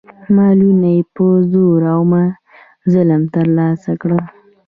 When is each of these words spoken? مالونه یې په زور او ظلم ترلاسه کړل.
مالونه 0.35 0.87
یې 0.95 1.01
په 1.15 1.25
زور 1.51 1.81
او 1.95 2.01
ظلم 2.91 3.21
ترلاسه 3.35 3.91
کړل. 4.01 4.23